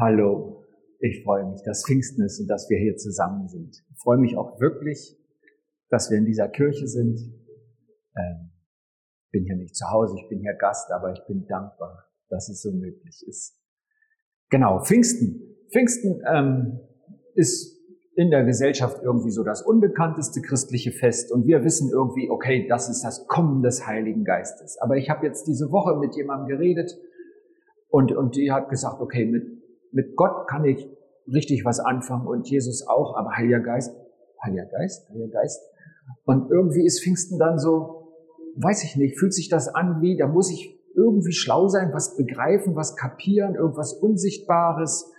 [0.00, 0.64] Hallo,
[1.00, 3.82] ich freue mich, dass Pfingsten ist und dass wir hier zusammen sind.
[3.90, 5.18] Ich freue mich auch wirklich,
[5.90, 7.18] dass wir in dieser Kirche sind.
[8.16, 8.50] Ähm,
[9.32, 12.62] bin hier nicht zu Hause, ich bin hier Gast, aber ich bin dankbar, dass es
[12.62, 13.60] so möglich ist.
[14.50, 15.56] Genau, Pfingsten.
[15.72, 16.78] Pfingsten ähm,
[17.34, 17.76] ist
[18.14, 22.88] in der Gesellschaft irgendwie so das unbekannteste christliche Fest und wir wissen irgendwie, okay, das
[22.88, 24.78] ist das Kommen des Heiligen Geistes.
[24.80, 26.96] Aber ich habe jetzt diese Woche mit jemandem geredet
[27.88, 29.57] und, und die hat gesagt, okay, mit
[29.92, 30.88] mit Gott kann ich
[31.26, 33.94] richtig was anfangen und Jesus auch, aber Heiliger Geist,
[34.42, 35.60] Heiliger Geist, Heiliger Geist.
[36.24, 38.12] Und irgendwie ist Pfingsten dann so,
[38.56, 42.16] weiß ich nicht, fühlt sich das an wie, da muss ich irgendwie schlau sein, was
[42.16, 45.10] begreifen, was kapieren, irgendwas Unsichtbares.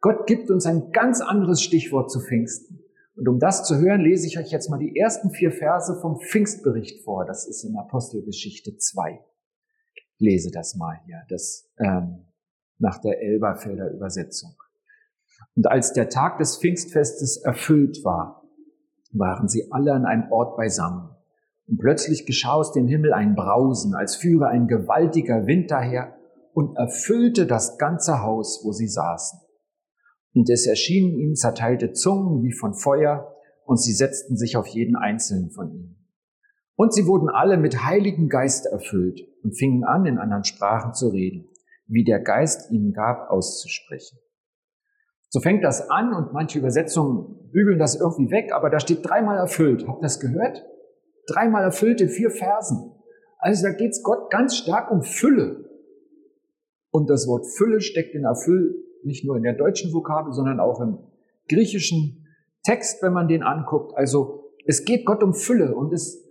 [0.00, 2.82] Gott gibt uns ein ganz anderes Stichwort zu Pfingsten.
[3.16, 6.20] Und um das zu hören, lese ich euch jetzt mal die ersten vier Verse vom
[6.20, 7.24] Pfingstbericht vor.
[7.24, 9.20] Das ist in Apostelgeschichte 2.
[9.94, 11.22] Ich lese das mal hier.
[11.28, 12.26] Das ähm,
[12.78, 14.54] nach der Elberfelder Übersetzung.
[15.54, 18.42] Und als der Tag des Pfingstfestes erfüllt war,
[19.12, 21.10] waren sie alle an einem Ort beisammen.
[21.66, 26.14] Und plötzlich geschah aus dem Himmel ein Brausen, als führe ein gewaltiger Wind daher
[26.52, 29.40] und erfüllte das ganze Haus, wo sie saßen.
[30.34, 33.32] Und es erschienen ihnen zerteilte Zungen wie von Feuer,
[33.64, 35.96] und sie setzten sich auf jeden einzelnen von ihnen.
[36.76, 41.08] Und sie wurden alle mit Heiligen Geist erfüllt und fingen an, in anderen Sprachen zu
[41.08, 41.48] reden
[41.86, 44.18] wie der Geist ihnen gab, auszusprechen.
[45.28, 49.36] So fängt das an und manche Übersetzungen bügeln das irgendwie weg, aber da steht dreimal
[49.36, 49.86] erfüllt.
[49.86, 50.64] Habt ihr das gehört?
[51.26, 52.92] Dreimal erfüllt in vier Versen.
[53.38, 55.68] Also da geht es Gott ganz stark um Fülle.
[56.90, 60.80] Und das Wort Fülle steckt in Erfüll nicht nur in der deutschen Vokabel, sondern auch
[60.80, 60.98] im
[61.48, 62.26] griechischen
[62.64, 63.96] Text, wenn man den anguckt.
[63.96, 66.24] Also es geht Gott um Fülle und es,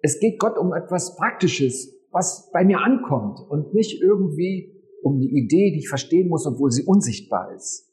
[0.00, 5.26] es geht Gott um etwas Praktisches, was bei mir ankommt und nicht irgendwie um eine
[5.26, 7.92] Idee, die ich verstehen muss, obwohl sie unsichtbar ist.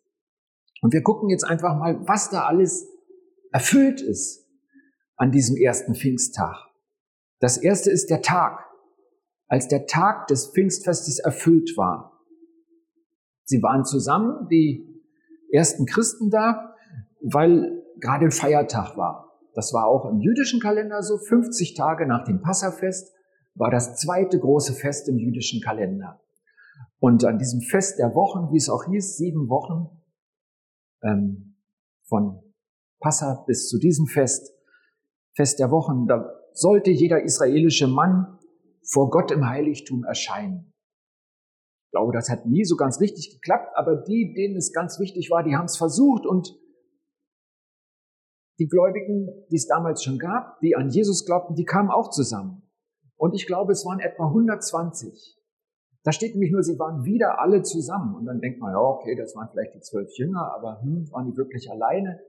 [0.82, 2.88] Und wir gucken jetzt einfach mal, was da alles
[3.52, 4.48] erfüllt ist
[5.16, 6.56] an diesem ersten Pfingsttag.
[7.40, 8.60] Das erste ist der Tag,
[9.48, 12.20] als der Tag des Pfingstfestes erfüllt war.
[13.44, 15.04] Sie waren zusammen, die
[15.52, 16.76] ersten Christen da,
[17.22, 19.40] weil gerade ein Feiertag war.
[19.54, 23.14] Das war auch im jüdischen Kalender so, 50 Tage nach dem Passafest
[23.56, 26.22] war das zweite große Fest im jüdischen Kalender.
[27.00, 29.90] Und an diesem Fest der Wochen, wie es auch hieß, sieben Wochen
[31.04, 31.56] ähm,
[32.08, 32.42] von
[33.00, 34.54] Passa bis zu diesem Fest,
[35.34, 38.40] Fest der Wochen, da sollte jeder israelische Mann
[38.84, 40.74] vor Gott im Heiligtum erscheinen.
[41.86, 45.30] Ich glaube, das hat nie so ganz richtig geklappt, aber die, denen es ganz wichtig
[45.32, 46.58] war, die haben es versucht und
[48.60, 52.65] die Gläubigen, die es damals schon gab, die an Jesus glaubten, die kamen auch zusammen.
[53.18, 55.38] Und ich glaube, es waren etwa 120.
[56.04, 58.16] Da steht nämlich nur, sie waren wieder alle zusammen.
[58.16, 61.26] Und dann denkt man, ja, okay, das waren vielleicht die zwölf Jünger, aber hm, waren
[61.26, 62.20] die wirklich alleine?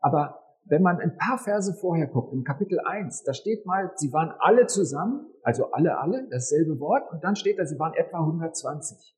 [0.00, 4.12] Aber wenn man ein paar Verse vorher guckt, im Kapitel 1, da steht mal, sie
[4.12, 8.18] waren alle zusammen, also alle, alle, dasselbe Wort, und dann steht da, sie waren etwa
[8.20, 9.16] 120.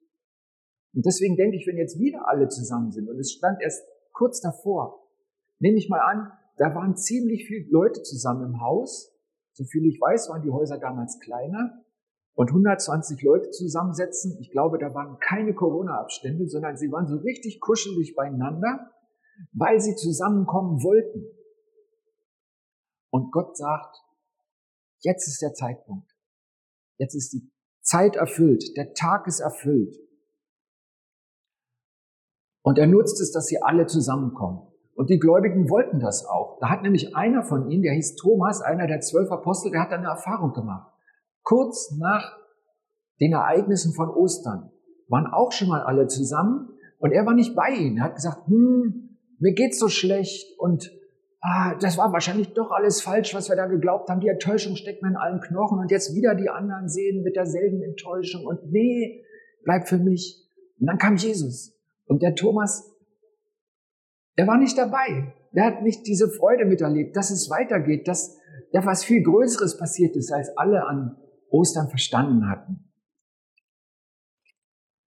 [0.94, 4.40] Und deswegen denke ich, wenn jetzt wieder alle zusammen sind, und es stand erst kurz
[4.40, 5.06] davor,
[5.58, 9.14] nehme ich mal an, da waren ziemlich viele Leute zusammen im Haus,
[9.58, 11.84] so viel ich weiß, waren die Häuser damals kleiner.
[12.34, 17.60] Und 120 Leute zusammensetzen, ich glaube, da waren keine Corona-Abstände, sondern sie waren so richtig
[17.60, 18.92] kuschelig beieinander,
[19.52, 21.26] weil sie zusammenkommen wollten.
[23.10, 23.96] Und Gott sagt,
[25.00, 26.14] jetzt ist der Zeitpunkt.
[26.98, 28.76] Jetzt ist die Zeit erfüllt.
[28.76, 29.98] Der Tag ist erfüllt.
[32.62, 34.67] Und er nutzt es, dass sie alle zusammenkommen.
[34.98, 36.58] Und die Gläubigen wollten das auch.
[36.58, 39.92] Da hat nämlich einer von ihnen, der hieß Thomas, einer der zwölf Apostel, der hat
[39.92, 40.92] eine Erfahrung gemacht.
[41.44, 42.36] Kurz nach
[43.20, 44.72] den Ereignissen von Ostern
[45.06, 47.98] waren auch schon mal alle zusammen und er war nicht bei ihnen.
[47.98, 50.90] Er hat gesagt, hm, mir geht's so schlecht und
[51.42, 54.18] ah, das war wahrscheinlich doch alles falsch, was wir da geglaubt haben.
[54.18, 57.84] Die Enttäuschung steckt mir in allen Knochen und jetzt wieder die anderen sehen mit derselben
[57.84, 59.22] Enttäuschung und nee,
[59.62, 60.44] bleib für mich.
[60.80, 62.97] Und dann kam Jesus und der Thomas
[64.38, 65.34] er war nicht dabei.
[65.52, 68.38] Er hat nicht diese Freude miterlebt, dass es weitergeht, dass
[68.72, 71.16] da was viel Größeres passiert ist, als alle an
[71.50, 72.88] Ostern verstanden hatten.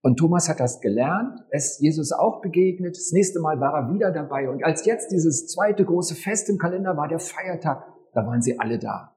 [0.02, 2.94] Und Thomas hat das gelernt, es Jesus auch begegnet.
[2.94, 4.50] Das nächste Mal war er wieder dabei.
[4.50, 8.60] Und als jetzt dieses zweite große Fest im Kalender war, der Feiertag, da waren sie
[8.60, 9.16] alle da.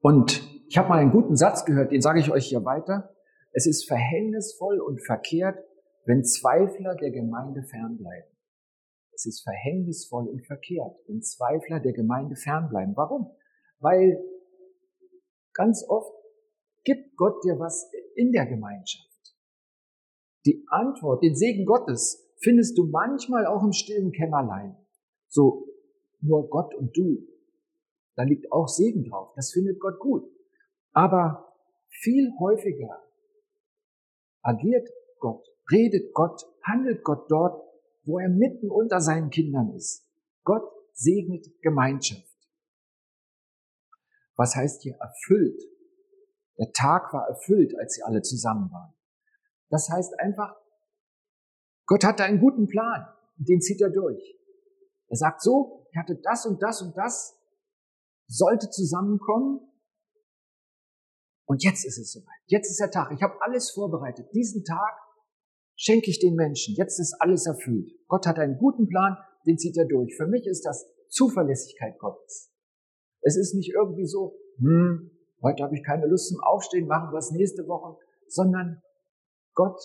[0.00, 3.10] Und ich habe mal einen guten Satz gehört, den sage ich euch hier weiter.
[3.50, 5.58] Es ist verhängnisvoll und verkehrt,
[6.08, 8.30] wenn Zweifler der Gemeinde fernbleiben.
[9.12, 12.96] Es ist verhängnisvoll und verkehrt, wenn Zweifler der Gemeinde fernbleiben.
[12.96, 13.36] Warum?
[13.78, 14.18] Weil
[15.52, 16.10] ganz oft
[16.84, 19.36] gibt Gott dir was in der Gemeinschaft.
[20.46, 24.78] Die Antwort, den Segen Gottes findest du manchmal auch im stillen Kämmerlein.
[25.28, 25.66] So
[26.20, 27.18] nur Gott und du.
[28.16, 29.34] Da liegt auch Segen drauf.
[29.36, 30.24] Das findet Gott gut.
[30.92, 31.52] Aber
[31.90, 33.04] viel häufiger
[34.40, 34.88] agiert
[35.18, 37.62] Gott, redet Gott, handelt Gott dort,
[38.04, 40.08] wo er mitten unter seinen Kindern ist.
[40.44, 42.26] Gott segnet Gemeinschaft.
[44.36, 45.60] Was heißt hier erfüllt?
[46.58, 48.94] Der Tag war erfüllt, als sie alle zusammen waren.
[49.68, 50.56] Das heißt einfach,
[51.86, 53.06] Gott hatte einen guten Plan
[53.38, 54.36] und den zieht er durch.
[55.08, 57.34] Er sagt so, ich hatte das und das und das,
[58.26, 59.60] sollte zusammenkommen
[61.46, 62.40] und jetzt ist es soweit.
[62.46, 63.10] Jetzt ist der Tag.
[63.12, 64.28] Ich habe alles vorbereitet.
[64.34, 64.98] Diesen Tag
[65.78, 66.74] schenke ich den Menschen.
[66.74, 67.90] Jetzt ist alles erfüllt.
[68.08, 69.16] Gott hat einen guten Plan,
[69.46, 70.14] den zieht er durch.
[70.16, 72.52] Für mich ist das Zuverlässigkeit Gottes.
[73.22, 75.10] Es ist nicht irgendwie so, hm,
[75.40, 77.96] heute habe ich keine Lust zum Aufstehen, machen wir es nächste Woche,
[78.26, 78.82] sondern
[79.54, 79.80] Gott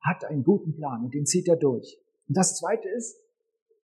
[0.00, 1.98] hat einen guten Plan und den zieht er durch.
[2.28, 3.18] Und das zweite ist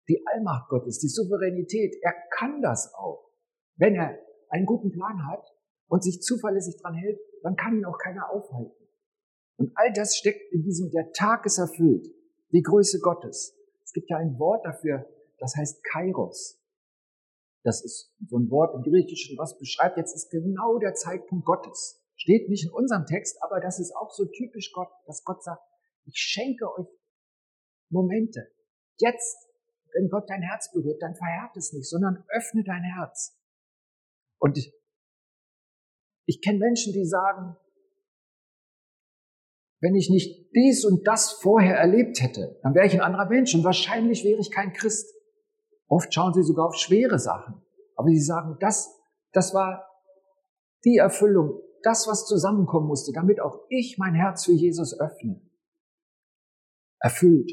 [0.08, 1.96] die Allmacht Gottes, die Souveränität.
[2.02, 3.30] Er kann das auch.
[3.76, 4.18] Wenn er
[4.50, 5.46] einen guten Plan hat
[5.88, 8.79] und sich zuverlässig dran hält, dann kann ihn auch keiner aufhalten.
[9.60, 12.08] Und all das steckt in diesem, der Tag ist erfüllt,
[12.54, 13.58] die Größe Gottes.
[13.84, 15.06] Es gibt ja ein Wort dafür,
[15.38, 16.64] das heißt Kairos.
[17.64, 22.02] Das ist so ein Wort im Griechischen, was beschreibt, jetzt ist genau der Zeitpunkt Gottes.
[22.16, 25.62] Steht nicht in unserem Text, aber das ist auch so typisch Gott, dass Gott sagt,
[26.06, 26.88] ich schenke euch
[27.90, 28.50] Momente.
[28.98, 29.50] Jetzt,
[29.94, 33.38] wenn Gott dein Herz berührt, dann verhärte es nicht, sondern öffne dein Herz.
[34.40, 34.74] Und ich,
[36.26, 37.58] ich kenne Menschen, die sagen,
[39.82, 43.56] wenn ich nicht dies und das vorher erlebt hätte, dann wäre ich ein anderer Mensch
[43.56, 45.16] und wahrscheinlich wäre ich kein Christ.
[45.88, 47.62] Oft schauen sie sogar auf schwere Sachen.
[47.96, 48.96] Aber sie sagen, das,
[49.32, 49.86] das war
[50.86, 55.42] die Erfüllung, das, was zusammenkommen musste, damit auch ich mein Herz für Jesus öffne.
[57.00, 57.52] Erfüllt.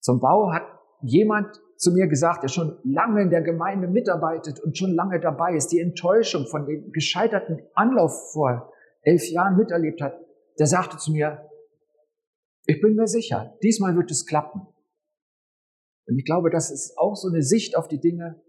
[0.00, 0.64] Zum Bau hat
[1.02, 5.54] jemand zu mir gesagt, der schon lange in der Gemeinde mitarbeitet und schon lange dabei
[5.54, 8.72] ist, die Enttäuschung von dem gescheiterten Anlauf vor
[9.02, 10.14] elf Jahren miterlebt hat,
[10.58, 11.48] der sagte zu mir,
[12.66, 14.66] ich bin mir sicher, diesmal wird es klappen.
[16.06, 18.42] Und ich glaube, das ist auch so eine Sicht auf die Dinge,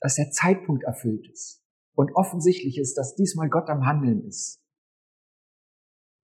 [0.00, 1.62] dass der Zeitpunkt erfüllt ist.
[1.94, 4.60] Und offensichtlich ist, dass diesmal Gott am Handeln ist.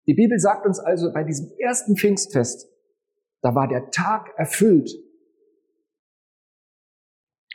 [0.08, 2.70] Die Bibel sagt uns also bei diesem ersten Pfingstfest,
[3.42, 4.90] da war der Tag erfüllt.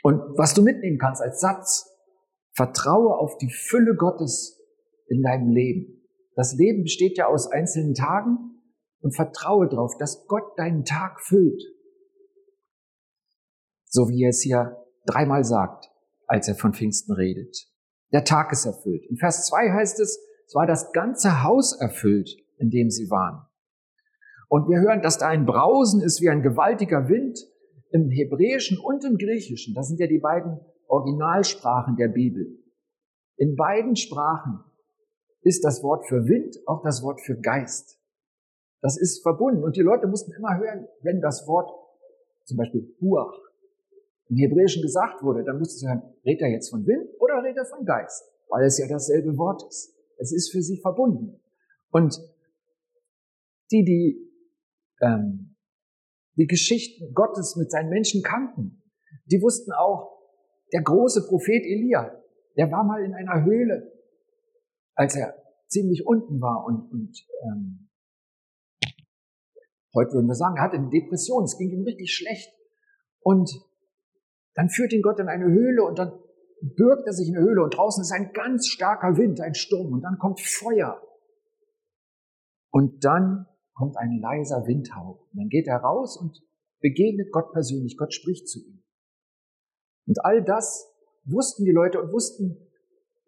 [0.03, 1.89] Und was du mitnehmen kannst als Satz,
[2.55, 4.61] vertraue auf die Fülle Gottes
[5.07, 6.02] in deinem Leben.
[6.35, 8.61] Das Leben besteht ja aus einzelnen Tagen
[9.01, 11.61] und vertraue darauf, dass Gott deinen Tag füllt.
[13.85, 15.91] So wie er es hier dreimal sagt,
[16.27, 17.67] als er von Pfingsten redet.
[18.11, 19.05] Der Tag ist erfüllt.
[19.09, 23.45] In Vers 2 heißt es, es war das ganze Haus erfüllt, in dem sie waren.
[24.49, 27.39] Und wir hören, dass da ein Brausen ist wie ein gewaltiger Wind
[27.91, 29.73] im Hebräischen und im Griechischen.
[29.73, 32.59] Das sind ja die beiden Originalsprachen der Bibel.
[33.35, 34.63] In beiden Sprachen
[35.43, 37.99] ist das Wort für Wind auch das Wort für Geist.
[38.81, 39.63] Das ist verbunden.
[39.63, 41.71] Und die Leute mussten immer hören, wenn das Wort,
[42.45, 43.39] zum Beispiel Huach,
[44.29, 47.57] im Hebräischen gesagt wurde, dann mussten sie hören, redet er jetzt von Wind oder redet
[47.57, 48.23] er von Geist?
[48.49, 49.93] Weil es ja dasselbe Wort ist.
[50.17, 51.39] Es ist für sie verbunden.
[51.91, 52.19] Und
[53.71, 54.29] die, die
[55.01, 55.53] ähm,
[56.35, 58.81] die Geschichten Gottes mit seinen Menschen kannten,
[59.25, 60.19] die wussten auch,
[60.71, 62.19] der große Prophet Elia,
[62.57, 63.92] der war mal in einer Höhle
[64.95, 65.35] als er
[65.67, 67.89] ziemlich unten war und, und ähm,
[69.93, 72.51] heute würden wir sagen, er hatte eine Depression, es ging ihm richtig schlecht.
[73.19, 73.49] Und
[74.53, 76.11] dann führt ihn Gott in eine Höhle und dann
[76.61, 79.93] bürgt er sich in eine Höhle und draußen ist ein ganz starker Wind, ein Sturm
[79.93, 81.01] und dann kommt Feuer.
[82.69, 85.19] Und dann kommt ein leiser Windhauch.
[85.31, 86.41] Und dann geht er raus und
[86.79, 87.97] begegnet Gott persönlich.
[87.97, 88.83] Gott spricht zu ihm.
[90.05, 90.91] Und all das
[91.25, 92.57] wussten die Leute und wussten,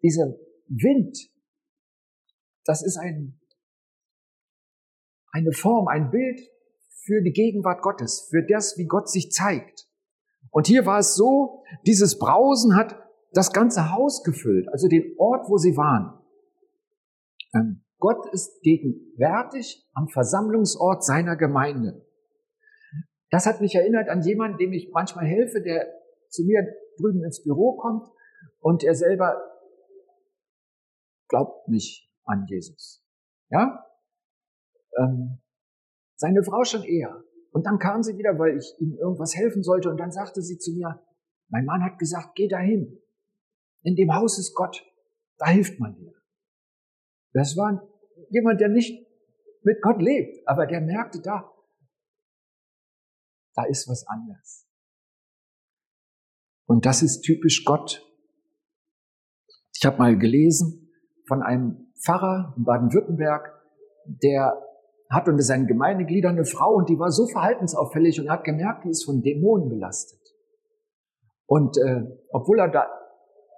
[0.02, 0.34] dieser
[0.68, 1.18] Wind,
[2.66, 3.40] das ist ein,
[5.32, 6.40] eine Form, ein Bild
[7.04, 9.88] für die Gegenwart Gottes, für das, wie Gott sich zeigt.
[10.50, 12.96] Und hier war es so, dieses Brausen hat
[13.32, 16.18] das ganze Haus gefüllt, also den Ort, wo sie waren.
[17.54, 22.04] Ähm, Gott ist gegenwärtig am Versammlungsort seiner Gemeinde.
[23.30, 25.86] Das hat mich erinnert an jemanden, dem ich manchmal helfe, der
[26.28, 26.66] zu mir
[26.98, 28.08] drüben ins Büro kommt
[28.60, 29.36] und er selber
[31.28, 33.02] glaubt nicht an Jesus.
[33.50, 33.84] Ja?
[34.98, 35.40] Ähm,
[36.16, 37.22] seine Frau schon eher.
[37.52, 39.88] Und dann kam sie wieder, weil ich ihm irgendwas helfen sollte.
[39.88, 41.02] Und dann sagte sie zu mir,
[41.48, 43.00] mein Mann hat gesagt, geh dahin.
[43.82, 44.84] In dem Haus ist Gott.
[45.38, 46.12] Da hilft man dir.
[47.32, 47.86] Das war
[48.30, 49.06] jemand, der nicht
[49.62, 51.52] mit Gott lebt, aber der merkte da,
[53.54, 54.66] da ist was anders.
[56.66, 58.02] Und das ist typisch Gott.
[59.74, 60.90] Ich habe mal gelesen
[61.26, 63.52] von einem Pfarrer in Baden-Württemberg,
[64.06, 64.62] der
[65.10, 68.84] hat unter seinen Gemeindegliedern eine Frau und die war so verhaltensauffällig und er hat gemerkt,
[68.84, 70.20] die ist von Dämonen belastet.
[71.46, 72.86] Und äh, obwohl er da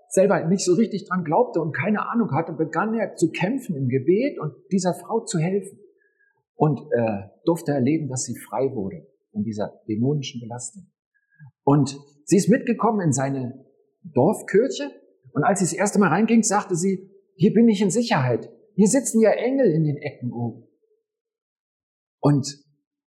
[0.09, 3.88] selber nicht so richtig dran glaubte und keine Ahnung hatte, begann er zu kämpfen im
[3.88, 5.78] Gebet und dieser Frau zu helfen.
[6.54, 10.90] Und äh, durfte erleben, dass sie frei wurde von dieser dämonischen Belastung.
[11.62, 13.64] Und sie ist mitgekommen in seine
[14.02, 14.90] Dorfkirche
[15.33, 18.50] und als sie das erste Mal reinging, sagte sie, hier bin ich in Sicherheit.
[18.75, 20.66] Hier sitzen ja Engel in den Ecken oben.
[22.21, 22.64] Und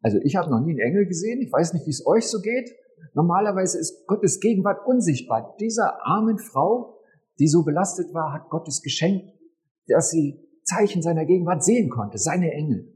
[0.03, 1.41] also ich habe noch nie einen Engel gesehen.
[1.41, 2.69] Ich weiß nicht, wie es euch so geht.
[3.15, 5.57] Normalerweise ist Gottes Gegenwart unsichtbar.
[5.61, 6.99] Dieser armen Frau,
[7.39, 9.25] die so belastet war, hat Gottes geschenkt,
[9.87, 12.93] dass sie Zeichen seiner Gegenwart sehen konnte, seine Engel.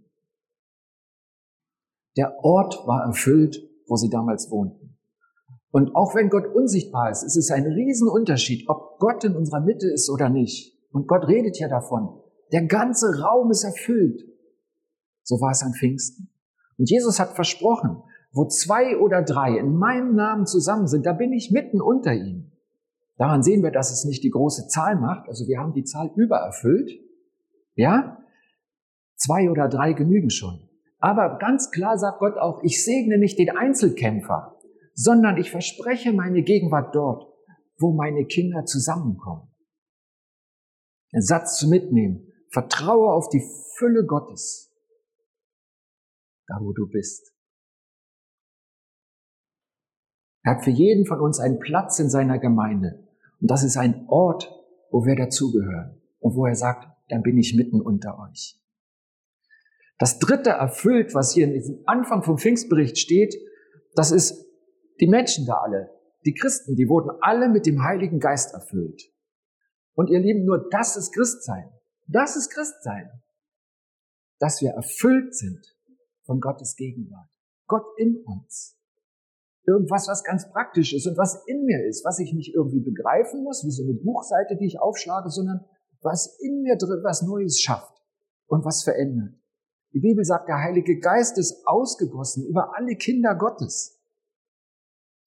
[2.17, 4.99] Der Ort war erfüllt, wo sie damals wohnten.
[5.71, 9.87] Und auch wenn Gott unsichtbar ist, ist es ein Riesenunterschied, ob Gott in unserer Mitte
[9.87, 10.82] ist oder nicht.
[10.93, 12.21] Und Gott redet ja davon.
[12.53, 14.23] Der ganze Raum ist erfüllt.
[15.23, 16.29] So war es an Pfingsten.
[16.79, 21.33] Und Jesus hat versprochen, wo zwei oder drei in meinem Namen zusammen sind, da bin
[21.33, 22.53] ich mitten unter ihnen.
[23.17, 25.29] Daran sehen wir, dass es nicht die große Zahl macht.
[25.29, 26.91] Also wir haben die Zahl übererfüllt.
[27.75, 28.19] Ja?
[29.17, 30.69] Zwei oder drei genügen schon.
[30.99, 34.57] Aber ganz klar sagt Gott auch, ich segne nicht den Einzelkämpfer,
[34.95, 37.27] sondern ich verspreche meine Gegenwart dort,
[37.79, 39.52] wo meine Kinder zusammenkommen.
[41.21, 42.33] Satz zu mitnehmen.
[42.49, 43.45] Vertraue auf die
[43.77, 44.73] Fülle Gottes,
[46.47, 47.33] da wo du bist.
[50.43, 53.07] Er hat für jeden von uns einen Platz in seiner Gemeinde.
[53.41, 54.51] Und das ist ein Ort,
[54.91, 56.01] wo wir dazugehören.
[56.19, 58.59] Und wo er sagt, dann bin ich mitten unter euch.
[59.99, 63.37] Das dritte erfüllt, was hier in diesem Anfang vom Pfingstbericht steht,
[63.95, 64.47] das ist
[65.01, 65.91] die Menschen da alle.
[66.25, 69.12] Die Christen, die wurden alle mit dem Heiligen Geist erfüllt.
[69.95, 71.71] Und ihr Lieben, nur das ist Christsein.
[72.07, 73.11] Das ist Christsein.
[74.39, 75.77] Dass wir erfüllt sind
[76.25, 77.29] von Gottes Gegenwart.
[77.67, 78.77] Gott in uns
[79.67, 83.43] irgendwas, was ganz praktisch ist und was in mir ist, was ich nicht irgendwie begreifen
[83.43, 85.65] muss, wie so eine Buchseite, die ich aufschlage, sondern
[86.01, 88.03] was in mir drin was Neues schafft
[88.47, 89.35] und was verändert.
[89.95, 94.01] Die Bibel sagt, der Heilige Geist ist ausgegossen über alle Kinder Gottes.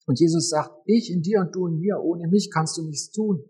[0.08, 3.12] Und Jesus sagt, ich in dir und du in mir, ohne mich kannst du nichts
[3.12, 3.44] tun.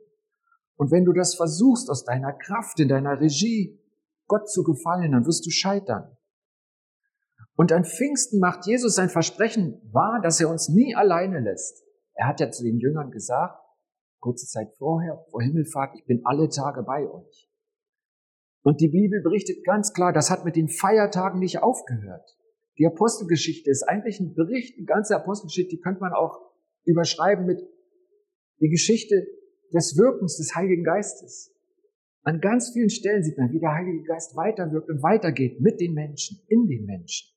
[0.77, 3.79] Und wenn du das versuchst aus deiner Kraft, in deiner Regie,
[4.27, 6.17] Gott zu gefallen, dann wirst du scheitern.
[7.55, 11.83] Und an Pfingsten macht Jesus sein Versprechen wahr, dass er uns nie alleine lässt.
[12.13, 13.61] Er hat ja zu den Jüngern gesagt,
[14.19, 17.49] kurze Zeit vorher, vor Himmelfahrt, ich bin alle Tage bei euch.
[18.63, 22.35] Und die Bibel berichtet ganz klar, das hat mit den Feiertagen nicht aufgehört.
[22.77, 26.41] Die Apostelgeschichte ist eigentlich ein Bericht, die ganze Apostelgeschichte, die könnte man auch
[26.83, 27.61] überschreiben mit
[28.59, 29.27] die Geschichte
[29.73, 31.53] des Wirkens des Heiligen Geistes.
[32.23, 35.93] An ganz vielen Stellen sieht man, wie der Heilige Geist weiterwirkt und weitergeht mit den
[35.93, 37.31] Menschen, in den Menschen.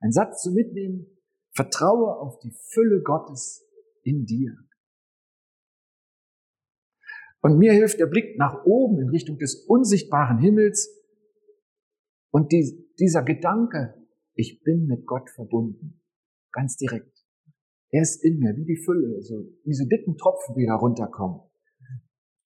[0.00, 1.06] Ein Satz zu mitnehmen,
[1.52, 3.64] vertraue auf die Fülle Gottes
[4.02, 4.56] in dir.
[7.40, 10.88] Und mir hilft der Blick nach oben in Richtung des unsichtbaren Himmels
[12.30, 13.94] und die, dieser Gedanke,
[14.34, 16.02] ich bin mit Gott verbunden,
[16.52, 17.13] ganz direkt.
[17.94, 21.42] Er ist in mir, wie die Fülle, so diese dicken Tropfen, die da runterkommen,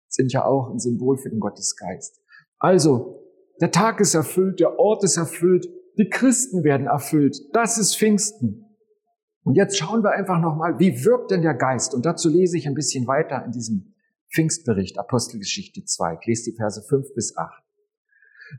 [0.07, 2.21] sind ja auch ein Symbol für den Gottesgeist.
[2.59, 3.25] Also,
[3.59, 7.39] der Tag ist erfüllt, der Ort ist erfüllt, die Christen werden erfüllt.
[7.55, 8.67] Das ist Pfingsten.
[9.43, 11.95] Und jetzt schauen wir einfach nochmal, wie wirkt denn der Geist?
[11.95, 13.95] Und dazu lese ich ein bisschen weiter in diesem
[14.31, 16.19] Pfingstbericht, Apostelgeschichte 2.
[16.21, 17.65] Ich lese die Verse 5 bis 8.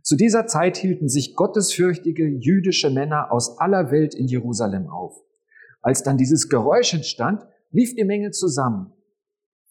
[0.01, 5.28] Zu dieser Zeit hielten sich gottesfürchtige jüdische Männer aus aller Welt in Jerusalem auf.
[5.81, 8.93] Als dann dieses Geräusch entstand, lief die Menge zusammen.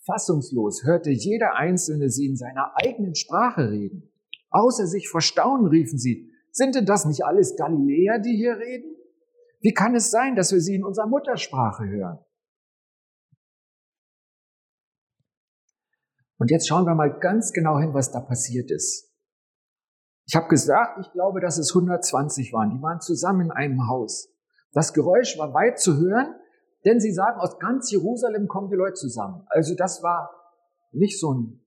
[0.07, 4.11] Fassungslos hörte jeder Einzelne sie in seiner eigenen Sprache reden.
[4.51, 8.97] Außer sich vor Staunen riefen sie, sind denn das nicht alles Galiläer, die hier reden?
[9.61, 12.19] Wie kann es sein, dass wir sie in unserer Muttersprache hören?
[16.39, 19.13] Und jetzt schauen wir mal ganz genau hin, was da passiert ist.
[20.27, 22.71] Ich habe gesagt, ich glaube, dass es 120 waren.
[22.71, 24.33] Die waren zusammen in einem Haus.
[24.73, 26.35] Das Geräusch war weit zu hören,
[26.85, 29.45] denn sie sagen, aus ganz Jerusalem kommen die Leute zusammen.
[29.49, 30.31] Also das war
[30.93, 31.65] nicht so ein,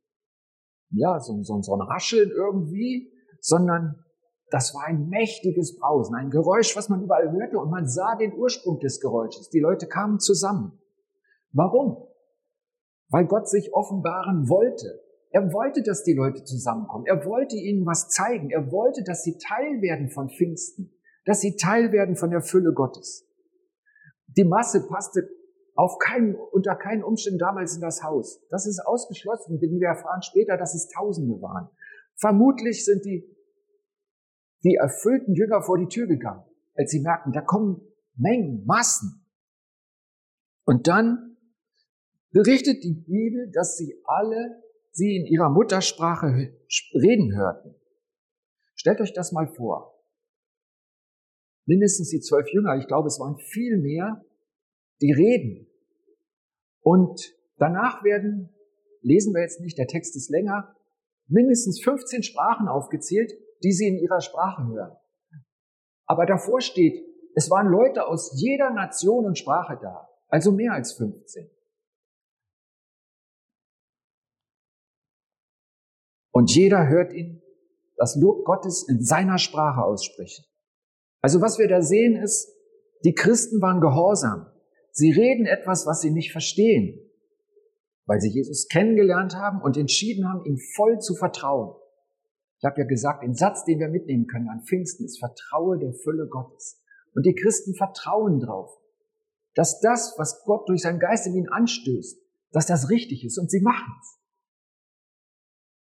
[0.92, 4.04] ja, so, so, so ein Rascheln irgendwie, sondern
[4.50, 8.34] das war ein mächtiges Brausen, ein Geräusch, was man überall hörte und man sah den
[8.34, 9.50] Ursprung des Geräusches.
[9.50, 10.78] Die Leute kamen zusammen.
[11.54, 12.08] Warum?
[13.10, 15.02] Weil Gott sich offenbaren wollte.
[15.30, 17.06] Er wollte, dass die Leute zusammenkommen.
[17.06, 18.50] Er wollte ihnen was zeigen.
[18.50, 20.94] Er wollte, dass sie Teil werden von Pfingsten,
[21.26, 23.28] dass sie Teil werden von der Fülle Gottes.
[24.28, 25.30] Die Masse passte
[25.76, 28.42] auf keinen, unter keinen Umständen damals in das Haus.
[28.50, 31.70] Das ist ausgeschlossen, denn wir erfahren später, dass es Tausende waren.
[32.16, 33.26] Vermutlich sind die,
[34.64, 36.44] die erfüllten Jünger vor die Tür gegangen,
[36.76, 37.82] als sie merkten, da kommen
[38.16, 39.26] Mengen, Massen.
[40.66, 41.38] Und dann
[42.32, 44.62] berichtet die Bibel, dass sie alle
[44.92, 46.54] sie in ihrer Muttersprache
[46.94, 47.76] reden hörten.
[48.76, 50.01] Stellt euch das mal vor.
[51.72, 54.26] Mindestens die zwölf Jünger, ich glaube, es waren viel mehr,
[55.00, 55.68] die reden.
[56.82, 58.50] Und danach werden,
[59.00, 60.76] lesen wir jetzt nicht, der Text ist länger,
[61.28, 63.32] mindestens 15 Sprachen aufgezählt,
[63.64, 64.98] die sie in ihrer Sprache hören.
[66.08, 70.92] Aber davor steht, es waren Leute aus jeder Nation und Sprache da, also mehr als
[70.98, 71.50] 15.
[76.32, 77.42] Und jeder hört ihn
[77.96, 80.44] das Lob Gottes in seiner Sprache aussprechen.
[81.22, 82.52] Also was wir da sehen ist,
[83.04, 84.48] die Christen waren gehorsam.
[84.92, 87.00] Sie reden etwas, was sie nicht verstehen,
[88.06, 91.76] weil sie Jesus kennengelernt haben und entschieden haben, ihm voll zu vertrauen.
[92.60, 95.94] Ich habe ja gesagt, den Satz, den wir mitnehmen können an Pfingsten, ist Vertraue der
[95.94, 96.80] Fülle Gottes.
[97.16, 98.78] Und die Christen vertrauen drauf,
[99.56, 102.20] dass das, was Gott durch seinen Geist in ihnen anstößt,
[102.52, 104.20] dass das richtig ist und sie machen es.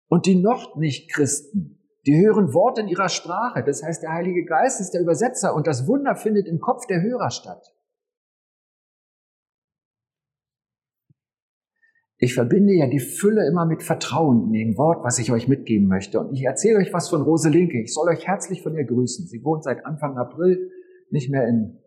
[0.09, 3.63] Und die noch nicht Christen, die hören Worte in ihrer Sprache.
[3.63, 7.03] Das heißt, der Heilige Geist ist der Übersetzer und das Wunder findet im Kopf der
[7.03, 7.75] Hörer statt.
[12.23, 15.89] Ich verbinde ja die Fülle immer mit Vertrauen in dem Wort, was ich euch mitgeben
[15.89, 16.21] möchte.
[16.21, 17.81] Und ich erzähle euch was von Rose Linke.
[17.81, 19.27] Ich soll euch herzlich von ihr grüßen.
[19.27, 20.71] Sie wohnt seit Anfang April
[21.11, 21.79] nicht mehr in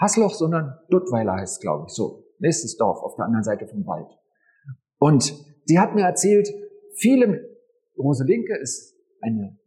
[0.00, 2.24] Hasloch, sondern Duttweiler heißt, glaube ich, so.
[2.38, 4.08] Nächstes Dorf auf der anderen Seite vom Wald.
[4.98, 5.34] Und
[5.66, 6.48] sie hat mir erzählt,
[6.96, 7.46] viele,
[7.98, 8.93] Rose Linke ist
[9.24, 9.58] eine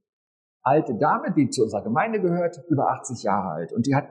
[0.62, 3.74] alte Dame, die zu unserer Gemeinde gehört, über 80 Jahre alt.
[3.74, 4.10] Und die hat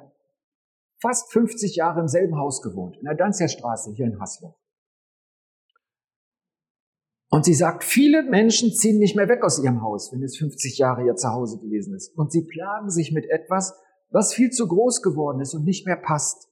[1.01, 4.59] fast 50 Jahre im selben Haus gewohnt, in der Danzerstraße hier in Hasloch.
[7.29, 10.79] Und sie sagt, viele Menschen ziehen nicht mehr weg aus ihrem Haus, wenn es 50
[10.79, 12.17] Jahre ihr Zuhause gewesen ist.
[12.17, 13.79] Und sie plagen sich mit etwas,
[14.11, 16.49] was viel zu groß geworden ist und nicht mehr passt.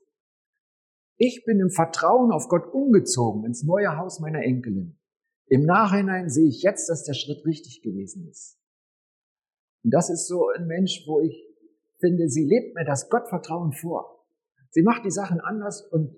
[1.17, 4.99] Ich bin im Vertrauen auf Gott umgezogen ins neue Haus meiner Enkelin.
[5.47, 8.59] Im Nachhinein sehe ich jetzt, dass der Schritt richtig gewesen ist.
[9.85, 11.47] Und das ist so ein Mensch, wo ich
[12.01, 14.27] finde, sie lebt mir das Gottvertrauen vor.
[14.71, 16.17] Sie macht die Sachen anders und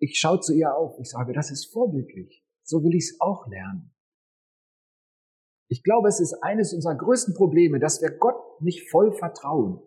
[0.00, 0.98] ich schaue zu ihr auf.
[0.98, 2.44] Ich sage, das ist vorbildlich.
[2.62, 3.94] So will ich es auch lernen.
[5.68, 9.80] Ich glaube, es ist eines unserer größten Probleme, dass wir Gott nicht voll vertrauen.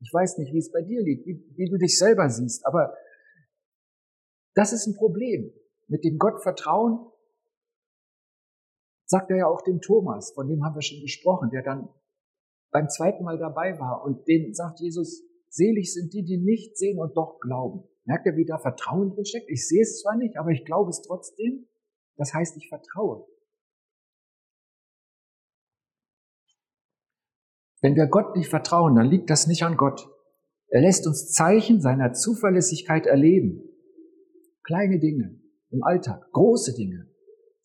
[0.00, 2.94] Ich weiß nicht, wie es bei dir liegt, wie, wie du dich selber siehst, aber
[4.54, 5.52] das ist ein Problem.
[5.88, 7.06] Mit dem Gott vertrauen
[9.06, 11.88] sagt er ja auch dem Thomas, von dem haben wir schon gesprochen, der dann
[12.70, 16.98] beim zweiten Mal dabei war und den sagt Jesus, selig sind die, die nicht sehen
[16.98, 17.84] und doch glauben.
[18.04, 19.48] Merkt ihr, wie da Vertrauen drin steckt?
[19.48, 21.66] Ich sehe es zwar nicht, aber ich glaube es trotzdem.
[22.16, 23.26] Das heißt, ich vertraue.
[27.80, 30.08] Wenn wir Gott nicht vertrauen, dann liegt das nicht an Gott.
[30.68, 33.62] Er lässt uns Zeichen seiner Zuverlässigkeit erleben.
[34.64, 35.40] Kleine Dinge
[35.70, 37.08] im Alltag, große Dinge,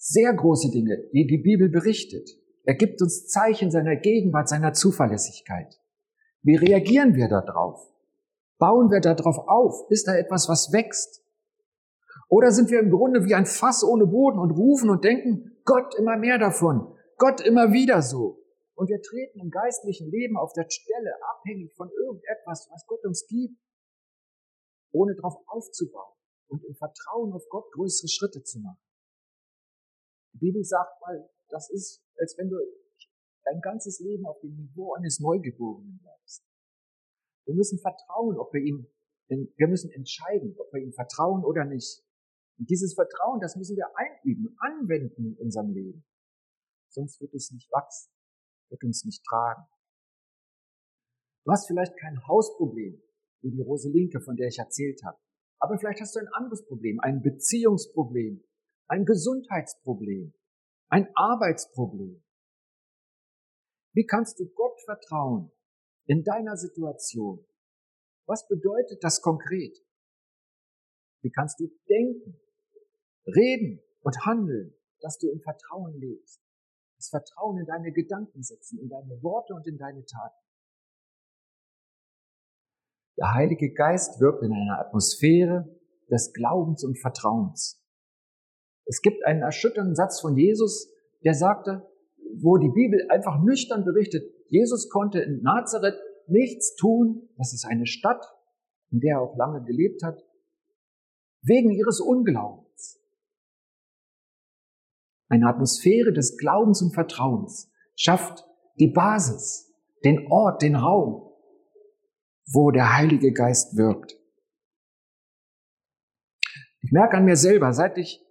[0.02, 2.28] sehr große Dinge, die die Bibel berichtet.
[2.64, 5.80] Er gibt uns Zeichen seiner Gegenwart, seiner Zuverlässigkeit.
[6.42, 7.80] Wie reagieren wir darauf?
[8.58, 9.92] Bauen wir darauf auf?
[9.92, 11.24] Ist da etwas, was wächst?
[12.30, 15.94] Oder sind wir im Grunde wie ein Fass ohne Boden und rufen und denken, Gott
[15.96, 18.40] immer mehr davon, Gott immer wieder so.
[18.74, 23.28] Und wir treten im geistlichen Leben auf der Stelle abhängig von irgendetwas, was Gott uns
[23.28, 23.60] gibt,
[24.94, 26.16] ohne darauf aufzubauen
[26.48, 28.82] und im Vertrauen auf Gott größere Schritte zu machen.
[30.34, 32.58] Die Bibel sagt mal, das ist, als wenn du
[33.44, 36.44] dein ganzes Leben auf dem Niveau eines Neugeborenen bleibst.
[37.46, 38.88] Wir müssen vertrauen, ob wir ihm,
[39.28, 42.04] wir müssen entscheiden, ob wir ihm vertrauen oder nicht.
[42.58, 46.06] Und dieses Vertrauen, das müssen wir einüben, anwenden in unserem Leben.
[46.90, 48.12] Sonst wird es nicht wachsen,
[48.70, 49.66] wird uns nicht tragen.
[51.44, 53.02] Du hast vielleicht kein Hausproblem,
[53.42, 55.18] wie die Rose Linke, von der ich erzählt habe.
[55.60, 58.44] Aber vielleicht hast du ein anderes Problem, ein Beziehungsproblem,
[58.92, 60.34] ein Gesundheitsproblem,
[60.90, 62.22] ein Arbeitsproblem.
[63.94, 65.50] Wie kannst du Gott vertrauen
[66.08, 67.46] in deiner Situation?
[68.28, 69.78] Was bedeutet das konkret?
[71.22, 72.38] Wie kannst du denken
[73.28, 76.42] reden und handeln, dass du im Vertrauen lebst.
[76.98, 80.46] Das Vertrauen in deine Gedanken setzen, in deine Worte und in deine Taten.
[83.18, 87.81] Der Heilige Geist wirkt in einer Atmosphäre des Glaubens und Vertrauens.
[88.92, 90.92] Es gibt einen erschütternden Satz von Jesus,
[91.24, 91.90] der sagte,
[92.42, 97.86] wo die Bibel einfach nüchtern berichtet, Jesus konnte in Nazareth nichts tun, das ist eine
[97.86, 98.22] Stadt,
[98.92, 100.22] in der er auch lange gelebt hat,
[101.42, 103.00] wegen ihres Unglaubens.
[105.30, 108.46] Eine Atmosphäre des Glaubens und Vertrauens schafft
[108.78, 109.74] die Basis,
[110.04, 111.32] den Ort, den Raum,
[112.46, 114.18] wo der Heilige Geist wirkt.
[116.82, 118.22] Ich merke an mir selber, seit ich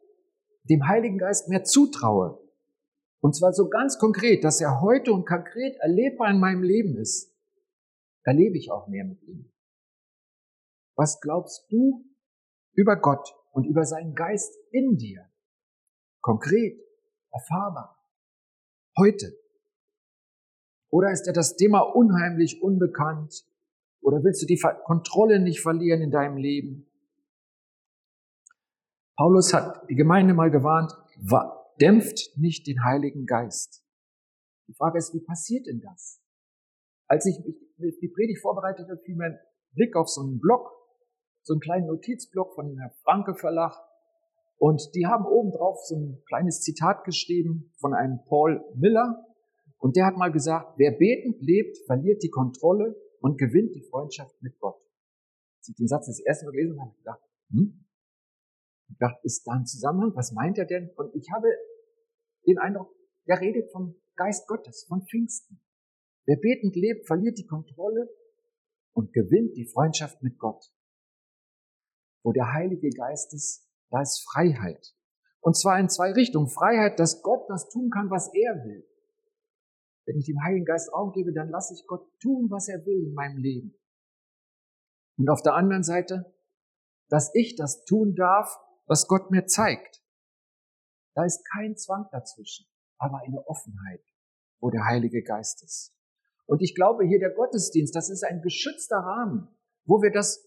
[0.70, 2.40] dem Heiligen Geist mehr zutraue,
[3.20, 7.34] und zwar so ganz konkret, dass er heute und konkret erlebbar in meinem Leben ist,
[8.22, 9.52] erlebe ich auch mehr mit ihm.
[10.96, 12.04] Was glaubst du
[12.72, 15.28] über Gott und über seinen Geist in dir?
[16.20, 16.80] Konkret,
[17.30, 18.02] erfahrbar,
[18.96, 19.36] heute.
[20.90, 23.44] Oder ist dir das Thema unheimlich unbekannt?
[24.00, 26.89] Oder willst du die Kontrolle nicht verlieren in deinem Leben?
[29.20, 30.96] Paulus hat die Gemeinde mal gewarnt,
[31.78, 33.84] dämpft nicht den Heiligen Geist.
[34.66, 36.22] Die Frage ist, wie passiert denn das?
[37.06, 39.38] Als ich die Predigt vorbereitet habe, fiel mein
[39.72, 40.70] Blick auf so einen Blog,
[41.42, 43.76] so einen kleinen Notizblock von Herr Franke Verlag.
[44.56, 49.22] Und die haben oben drauf so ein kleines Zitat geschrieben von einem Paul Miller.
[49.76, 54.34] Und der hat mal gesagt, wer betend lebt, verliert die Kontrolle und gewinnt die Freundschaft
[54.40, 54.80] mit Gott.
[55.58, 57.84] Als ich den Satz das erste Mal gelesen habe, habe ich gedacht, hm?
[58.90, 60.12] Ich dachte, ist da ein Zusammenhang?
[60.14, 60.90] Was meint er denn?
[60.96, 61.48] Und ich habe
[62.46, 62.94] den Eindruck,
[63.26, 65.60] der redet vom Geist Gottes, von Pfingsten.
[66.26, 68.08] Wer betend lebt, verliert die Kontrolle
[68.92, 70.64] und gewinnt die Freundschaft mit Gott.
[72.22, 74.94] Wo der Heilige Geist ist, da ist Freiheit.
[75.40, 76.48] Und zwar in zwei Richtungen.
[76.48, 78.86] Freiheit, dass Gott das tun kann, was er will.
[80.04, 83.06] Wenn ich dem Heiligen Geist Raum gebe, dann lasse ich Gott tun, was er will
[83.06, 83.74] in meinem Leben.
[85.16, 86.34] Und auf der anderen Seite,
[87.08, 88.58] dass ich das tun darf,
[88.90, 90.02] was Gott mir zeigt.
[91.14, 92.66] Da ist kein Zwang dazwischen,
[92.98, 94.04] aber eine Offenheit,
[94.60, 95.94] wo der Heilige Geist ist.
[96.46, 99.48] Und ich glaube, hier der Gottesdienst, das ist ein geschützter Rahmen,
[99.84, 100.44] wo wir das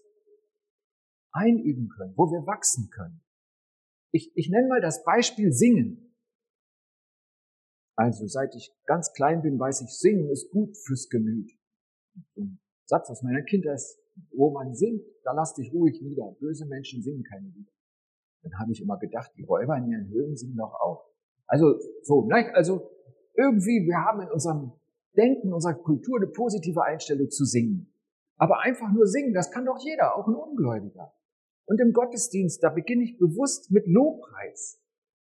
[1.32, 3.24] einüben können, wo wir wachsen können.
[4.12, 6.14] Ich, ich nenne mal das Beispiel Singen.
[7.96, 11.50] Also seit ich ganz klein bin, weiß ich, Singen ist gut fürs Gemüt.
[12.36, 13.98] Ein Satz aus meiner Kindheit ist,
[14.32, 16.36] wo man singt, da lass dich ruhig nieder.
[16.40, 17.73] Böse Menschen singen keine Lieder.
[18.44, 21.10] Dann habe ich immer gedacht, die Räuber in ihren Höhlen singen doch auch.
[21.48, 22.90] Also so, nein, also
[23.36, 24.74] irgendwie, wir haben in unserem
[25.16, 27.94] Denken, unserer Kultur eine positive Einstellung zu singen.
[28.38, 31.14] Aber einfach nur singen, das kann doch jeder, auch ein Ungläubiger.
[31.66, 34.82] Und im Gottesdienst, da beginne ich bewusst mit Lobpreis.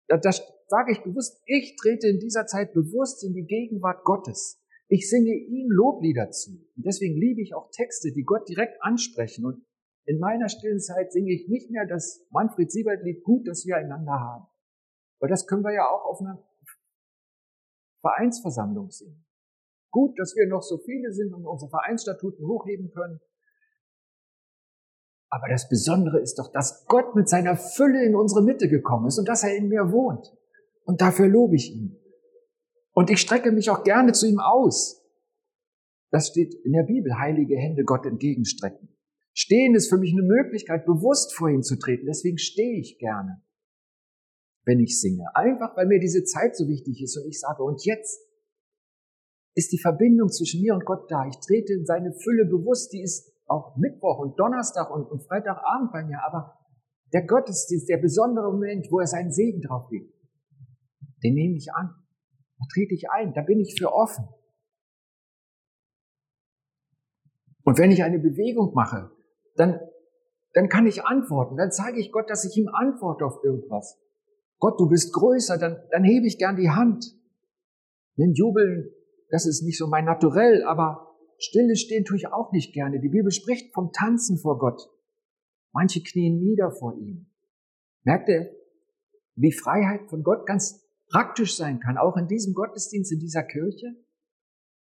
[0.06, 0.30] Da, da
[0.68, 4.62] sage ich bewusst, ich trete in dieser Zeit bewusst in die Gegenwart Gottes.
[4.88, 6.52] Ich singe ihm Loblieder zu.
[6.76, 9.62] Und deswegen liebe ich auch Texte, die Gott direkt ansprechen und
[10.08, 13.76] in meiner stillen Zeit singe ich nicht mehr das Manfred Siebert Lied gut, dass wir
[13.76, 14.46] einander haben.
[15.20, 16.42] Weil das können wir ja auch auf einer
[18.00, 19.26] Vereinsversammlung singen.
[19.90, 23.20] Gut, dass wir noch so viele sind und unsere Vereinsstatuten hochheben können.
[25.28, 29.18] Aber das Besondere ist doch, dass Gott mit seiner Fülle in unsere Mitte gekommen ist
[29.18, 30.34] und dass er in mir wohnt.
[30.84, 32.00] Und dafür lobe ich ihn.
[32.94, 35.04] Und ich strecke mich auch gerne zu ihm aus.
[36.10, 38.97] Das steht in der Bibel, heilige Hände Gott entgegenstrecken.
[39.40, 42.06] Stehen ist für mich eine Möglichkeit, bewusst vor ihm zu treten.
[42.06, 43.40] Deswegen stehe ich gerne,
[44.64, 45.26] wenn ich singe.
[45.32, 48.18] Einfach, weil mir diese Zeit so wichtig ist und ich sage, und jetzt
[49.54, 51.24] ist die Verbindung zwischen mir und Gott da.
[51.28, 52.92] Ich trete in seine Fülle bewusst.
[52.92, 56.18] Die ist auch Mittwoch und Donnerstag und, und Freitagabend bei mir.
[56.26, 56.58] Aber
[57.12, 60.12] der Gottesdienst, der besondere Moment, wo er seinen Segen drauf legt,
[61.22, 61.94] den nehme ich an.
[62.58, 63.34] Da trete ich ein.
[63.34, 64.26] Da bin ich für offen.
[67.62, 69.12] Und wenn ich eine Bewegung mache,
[69.58, 69.80] dann,
[70.54, 71.56] dann kann ich antworten.
[71.56, 73.98] Dann sage ich Gott, dass ich ihm antworte auf irgendwas.
[74.58, 77.14] Gott, du bist größer, dann, dann hebe ich gern die Hand.
[78.16, 78.90] Nimm Jubeln,
[79.30, 83.00] das ist nicht so mein Naturell, aber stille stehen tue ich auch nicht gerne.
[83.00, 84.80] Die Bibel spricht vom Tanzen vor Gott.
[85.72, 87.30] Manche knien nieder vor ihm.
[88.02, 88.50] Merkt ihr,
[89.36, 93.94] wie Freiheit von Gott ganz praktisch sein kann, auch in diesem Gottesdienst, in dieser Kirche?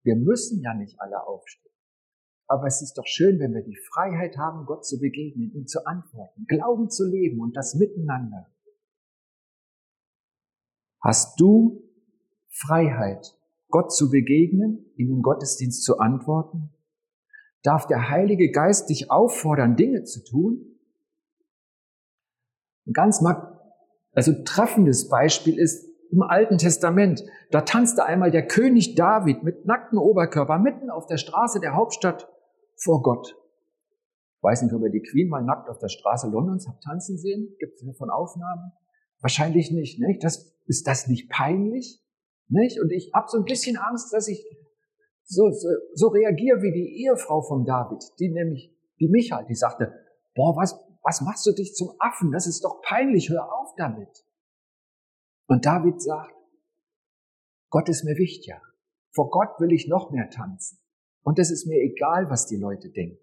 [0.02, 1.70] Wir müssen ja nicht alle aufstehen.
[2.50, 5.86] Aber es ist doch schön, wenn wir die Freiheit haben, Gott zu begegnen, ihm zu
[5.86, 8.50] antworten, Glauben zu leben und das miteinander.
[11.00, 11.88] Hast du
[12.48, 16.74] Freiheit, Gott zu begegnen, ihm im Gottesdienst zu antworten?
[17.62, 20.76] Darf der Heilige Geist dich auffordern, Dinge zu tun?
[22.84, 23.24] Ein ganz
[24.12, 27.22] also treffendes Beispiel ist im Alten Testament.
[27.52, 32.28] Da tanzte einmal der König David mit nacktem Oberkörper mitten auf der Straße der Hauptstadt
[32.82, 33.36] vor Gott.
[34.42, 37.54] Weiß nicht, ob ihr die Queen mal nackt auf der Straße Londons habt tanzen sehen.
[37.58, 38.72] Gibt es davon Aufnahmen?
[39.20, 39.98] Wahrscheinlich nicht.
[39.98, 40.18] Ne?
[40.20, 42.00] Das, ist das nicht peinlich?
[42.48, 42.80] Nicht?
[42.80, 44.46] Und ich habe so ein bisschen Angst, dass ich
[45.24, 49.92] so, so, so reagiere wie die Ehefrau von David, die nämlich, die Michael, die sagte,
[50.34, 52.30] boah, was, was machst du dich zum Affen?
[52.30, 54.24] Das ist doch peinlich, hör auf damit.
[55.46, 56.34] Und David sagt,
[57.68, 58.62] Gott ist mir wichtiger.
[59.12, 60.78] Vor Gott will ich noch mehr tanzen.
[61.22, 63.18] Und es ist mir egal, was die Leute denken.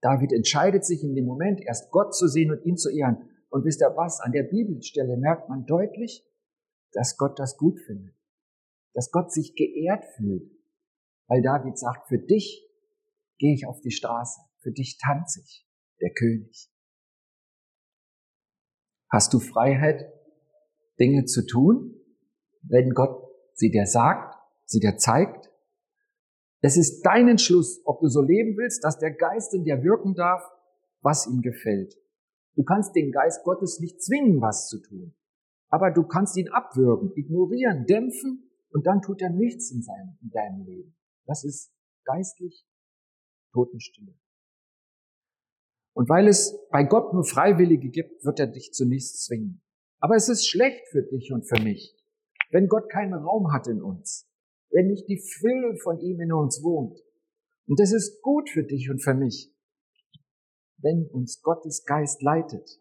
[0.00, 3.28] David entscheidet sich in dem Moment, erst Gott zu sehen und ihn zu ehren.
[3.50, 4.20] Und wisst ihr was?
[4.20, 6.24] An der Bibelstelle merkt man deutlich,
[6.92, 8.14] dass Gott das gut findet.
[8.94, 10.50] Dass Gott sich geehrt fühlt.
[11.26, 12.64] Weil David sagt, für dich
[13.38, 14.40] gehe ich auf die Straße.
[14.60, 15.66] Für dich tanze ich,
[16.00, 16.70] der König.
[19.10, 20.12] Hast du Freiheit,
[21.00, 21.94] Dinge zu tun,
[22.62, 25.47] wenn Gott sie dir sagt, sie dir zeigt?
[26.60, 30.14] Es ist dein Entschluss, ob du so leben willst, dass der Geist in dir wirken
[30.14, 30.42] darf,
[31.02, 31.94] was ihm gefällt.
[32.56, 35.14] Du kannst den Geist Gottes nicht zwingen, was zu tun.
[35.68, 40.30] Aber du kannst ihn abwürgen, ignorieren, dämpfen und dann tut er nichts in, seinem, in
[40.30, 40.96] deinem Leben.
[41.26, 41.72] Das ist
[42.04, 42.66] geistlich
[43.52, 44.14] Totenstille.
[45.94, 49.62] Und weil es bei Gott nur Freiwillige gibt, wird er dich zu nichts zwingen.
[50.00, 51.94] Aber es ist schlecht für dich und für mich,
[52.50, 54.27] wenn Gott keinen Raum hat in uns
[54.70, 56.98] wenn nicht die Fülle von ihm in uns wohnt.
[57.66, 59.52] Und es ist gut für dich und für mich,
[60.78, 62.80] wenn uns Gottes Geist leitet.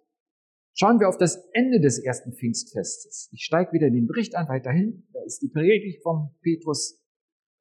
[0.73, 3.30] Schauen wir auf das Ende des ersten Pfingstfestes.
[3.32, 5.08] Ich steige wieder in den Bericht an, weiterhin.
[5.12, 7.02] Da ist die Predigt vom Petrus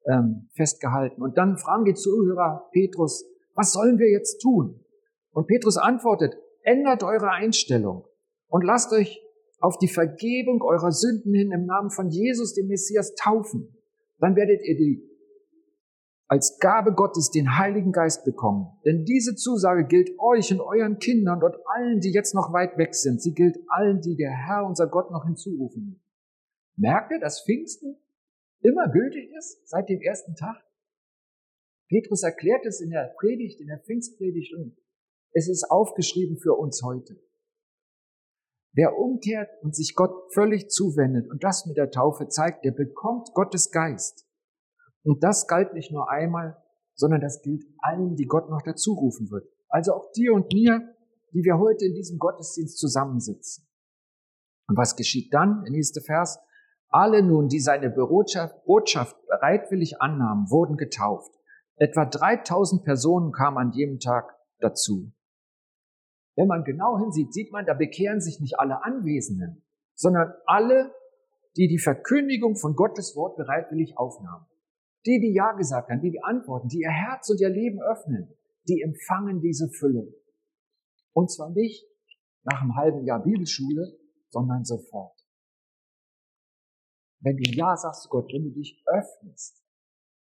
[0.05, 1.21] ähm, festgehalten.
[1.21, 4.79] Und dann fragen die Zuhörer Petrus, was sollen wir jetzt tun?
[5.31, 8.05] Und Petrus antwortet, ändert eure Einstellung
[8.47, 9.21] und lasst euch
[9.59, 13.76] auf die Vergebung eurer Sünden hin im Namen von Jesus, dem Messias, taufen
[14.19, 15.07] dann werdet ihr die
[16.29, 18.67] als Gabe Gottes den Heiligen Geist bekommen.
[18.85, 22.95] Denn diese Zusage gilt euch und euren Kindern und allen, die jetzt noch weit weg
[22.95, 23.21] sind.
[23.21, 26.01] Sie gilt allen, die der Herr, unser Gott, noch hinzurufen.
[26.75, 27.97] Merkt ihr, dass Pfingsten
[28.61, 30.61] immer gültig ist seit dem ersten Tag?
[31.87, 34.77] Petrus erklärt es in der Predigt, in der Pfingstpredigt und
[35.31, 37.17] es ist aufgeschrieben für uns heute.
[38.77, 43.33] Wer umkehrt und sich Gott völlig zuwendet und das mit der Taufe zeigt, der bekommt
[43.33, 44.27] Gottes Geist.
[45.03, 46.61] Und das galt nicht nur einmal,
[46.93, 49.49] sondern das gilt allen, die Gott noch dazu rufen wird.
[49.67, 50.93] Also auch dir und mir,
[51.33, 53.67] die wir heute in diesem Gottesdienst zusammensitzen.
[54.67, 55.63] Und was geschieht dann?
[55.63, 56.37] Der nächste Vers.
[56.89, 61.31] Alle nun, die seine Botschaft bereitwillig annahmen, wurden getauft.
[61.77, 65.11] Etwa 3000 Personen kamen an jedem Tag dazu.
[66.37, 69.63] Wenn man genau hinsieht, sieht man, da bekehren sich nicht alle Anwesenden,
[69.95, 70.93] sondern alle,
[71.57, 74.45] die die Verkündigung von Gottes Wort bereitwillig aufnahmen.
[75.07, 78.31] Die, die Ja gesagt haben, die die antworten, die ihr Herz und ihr Leben öffnen,
[78.67, 80.13] die empfangen diese Fülle.
[81.13, 81.87] Und zwar nicht
[82.43, 83.97] nach einem halben Jahr Bibelschule,
[84.29, 85.17] sondern sofort.
[87.19, 89.63] Wenn du Ja sagst Gott, wenn du dich öffnest,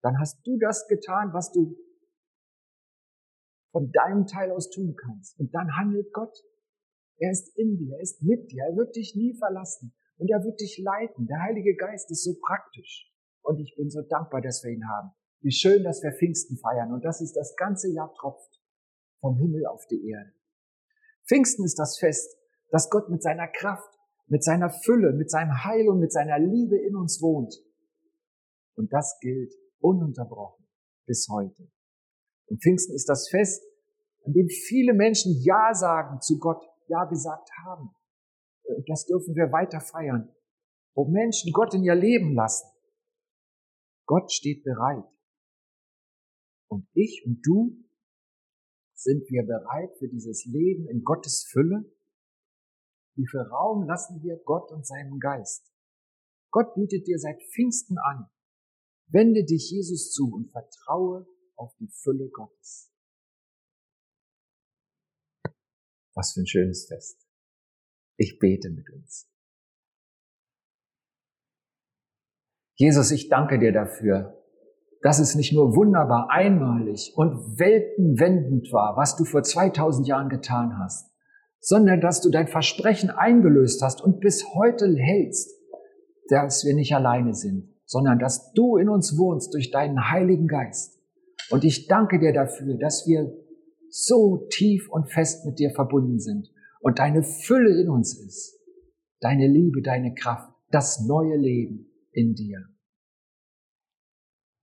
[0.01, 1.77] dann hast du das getan, was du
[3.71, 5.39] von deinem Teil aus tun kannst.
[5.39, 6.37] Und dann handelt Gott.
[7.17, 10.43] Er ist in dir, er ist mit dir, er wird dich nie verlassen und er
[10.43, 11.27] wird dich leiten.
[11.27, 13.11] Der Heilige Geist ist so praktisch.
[13.43, 15.11] Und ich bin so dankbar, dass wir ihn haben.
[15.41, 18.61] Wie schön, dass wir Pfingsten feiern und dass es das ganze Jahr tropft
[19.19, 20.31] vom Himmel auf die Erde.
[21.27, 22.37] Pfingsten ist das Fest,
[22.69, 26.77] dass Gott mit seiner Kraft, mit seiner Fülle, mit seinem Heil und mit seiner Liebe
[26.77, 27.55] in uns wohnt.
[28.75, 30.65] Und das gilt ununterbrochen
[31.05, 31.71] bis heute.
[32.51, 33.63] Und Pfingsten ist das Fest,
[34.25, 37.95] an dem viele Menschen Ja sagen zu Gott, Ja gesagt haben.
[38.63, 40.35] Äh, das dürfen wir weiter feiern.
[40.93, 42.67] Wo Menschen Gott in ihr Leben lassen.
[44.05, 45.05] Gott steht bereit.
[46.67, 47.85] Und ich und du,
[48.95, 51.89] sind wir bereit für dieses Leben in Gottes Fülle?
[53.15, 55.71] Wie viel Raum lassen wir Gott und seinem Geist?
[56.49, 58.29] Gott bietet dir seit Pfingsten an.
[59.07, 61.25] Wende dich Jesus zu und vertraue
[61.61, 62.91] auf die Fülle Gottes.
[66.15, 67.25] Was für ein schönes Fest.
[68.17, 69.29] Ich bete mit uns.
[72.75, 74.43] Jesus, ich danke dir dafür,
[75.03, 80.77] dass es nicht nur wunderbar einmalig und weltenwendend war, was du vor 2000 Jahren getan
[80.79, 81.11] hast,
[81.59, 85.51] sondern dass du dein Versprechen eingelöst hast und bis heute hältst,
[86.29, 91.00] dass wir nicht alleine sind, sondern dass du in uns wohnst durch deinen Heiligen Geist.
[91.49, 93.33] Und ich danke dir dafür, dass wir
[93.89, 96.49] so tief und fest mit dir verbunden sind
[96.79, 98.57] und deine Fülle in uns ist.
[99.19, 102.65] Deine Liebe, deine Kraft, das neue Leben in dir.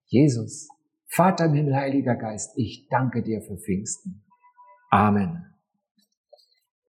[0.07, 0.69] Jesus,
[1.07, 4.25] Vater im Himmel, Heiliger Geist, ich danke dir für Pfingsten.
[4.91, 5.58] Amen.